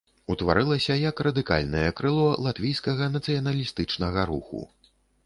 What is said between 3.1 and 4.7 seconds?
нацыяналістычнага руху.